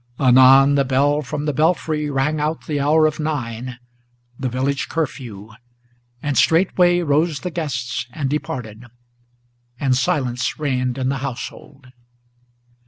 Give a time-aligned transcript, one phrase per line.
[0.19, 3.77] Anon the bell from the belfry Rang out the hour of nine,
[4.35, 5.51] the village curfew,
[6.23, 8.85] and straightway Rose the guests and departed;
[9.79, 11.89] and silence reigned in the household.